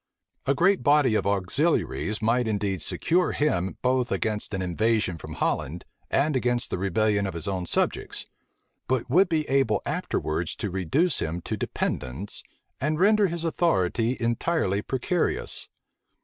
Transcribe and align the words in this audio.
A 0.47 0.55
great 0.55 0.81
body 0.81 1.13
of 1.13 1.27
auxiliaries 1.27 2.23
might 2.23 2.47
indeed 2.47 2.81
secure 2.81 3.33
him 3.33 3.77
both 3.83 4.11
against 4.11 4.51
an 4.55 4.59
invasion 4.63 5.19
from 5.19 5.33
Holland, 5.33 5.85
and 6.09 6.35
against 6.35 6.71
the 6.71 6.79
rebellion 6.79 7.27
of 7.27 7.35
his 7.35 7.47
own 7.47 7.67
subjects; 7.67 8.25
but 8.87 9.11
would 9.11 9.29
be 9.29 9.47
able 9.47 9.79
afterwards 9.85 10.55
to 10.55 10.71
reduce 10.71 11.19
him 11.19 11.39
to 11.41 11.55
dependence, 11.55 12.41
and 12.79 12.99
render 12.99 13.27
his 13.27 13.43
authority 13.43 14.17
entirely 14.19 14.81
precarious. 14.81 15.69